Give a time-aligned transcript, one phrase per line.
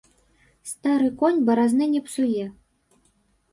[0.71, 2.49] Стары конь баразны не псуе.